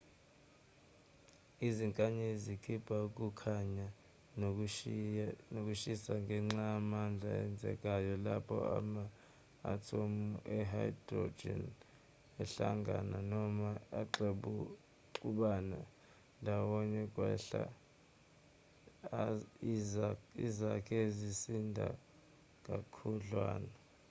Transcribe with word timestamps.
izinkanyezi 1.67 2.41
zikhipha 2.47 2.95
ukukhanya 3.07 3.87
nokushisa 5.55 6.13
ngenxa 6.23 6.61
yamandla 6.71 7.29
enzekayo 7.45 8.13
lapho 8.25 8.57
ama-athomu 8.77 10.27
e-hydrogen 10.57 11.63
ahlangana 12.43 13.17
noma 13.31 13.69
axubana 14.01 15.79
ndawonye 16.41 16.99
ukwakha 17.07 17.63
izakhi 20.43 20.93
ezisinda 21.05 21.87
kakhudlwana 22.65 23.73